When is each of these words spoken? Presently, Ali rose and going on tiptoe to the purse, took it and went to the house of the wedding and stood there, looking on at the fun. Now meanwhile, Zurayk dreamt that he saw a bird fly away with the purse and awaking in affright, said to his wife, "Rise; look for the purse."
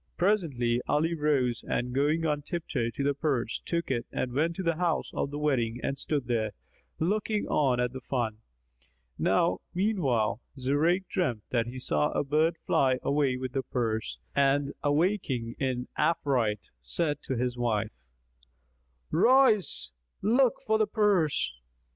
Presently, 0.17 0.81
Ali 0.87 1.13
rose 1.13 1.63
and 1.63 1.93
going 1.93 2.25
on 2.25 2.41
tiptoe 2.41 2.89
to 2.89 3.03
the 3.03 3.13
purse, 3.13 3.61
took 3.67 3.91
it 3.91 4.07
and 4.11 4.33
went 4.33 4.55
to 4.55 4.63
the 4.63 4.77
house 4.77 5.11
of 5.13 5.29
the 5.29 5.37
wedding 5.37 5.79
and 5.83 5.95
stood 5.95 6.25
there, 6.25 6.53
looking 6.97 7.45
on 7.45 7.79
at 7.79 7.93
the 7.93 8.01
fun. 8.01 8.39
Now 9.19 9.59
meanwhile, 9.75 10.41
Zurayk 10.57 11.07
dreamt 11.07 11.43
that 11.51 11.67
he 11.67 11.77
saw 11.77 12.09
a 12.13 12.23
bird 12.23 12.57
fly 12.65 12.97
away 13.03 13.37
with 13.37 13.51
the 13.53 13.61
purse 13.61 14.17
and 14.35 14.73
awaking 14.81 15.53
in 15.59 15.87
affright, 15.95 16.71
said 16.81 17.21
to 17.25 17.35
his 17.37 17.55
wife, 17.55 17.91
"Rise; 19.11 19.91
look 20.23 20.53
for 20.65 20.79
the 20.79 20.87
purse." 20.87 21.53